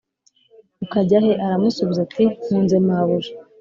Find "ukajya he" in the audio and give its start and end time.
0.83-1.31